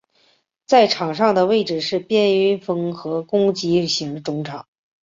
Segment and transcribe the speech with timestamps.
[0.65, 4.65] 在场上的位置是边锋和攻击型中场。